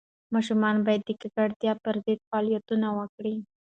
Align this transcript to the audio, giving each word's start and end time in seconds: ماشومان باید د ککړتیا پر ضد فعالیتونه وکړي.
ماشومان 0.33 0.75
باید 0.85 1.01
د 1.05 1.09
ککړتیا 1.21 1.73
پر 1.83 1.95
ضد 2.05 2.19
فعالیتونه 2.29 2.87
وکړي. 2.97 3.35